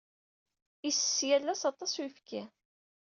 [0.89, 2.43] Isess yal ass aṭas n uyefki.